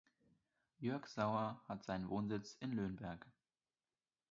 [0.79, 3.23] Jörg Sauer hat seinen Wohnsitz in Löhnberg.